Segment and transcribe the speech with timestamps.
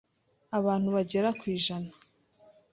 [0.57, 1.91] abantu bagera ku ijana